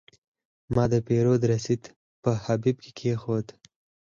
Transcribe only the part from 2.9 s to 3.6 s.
کېښود.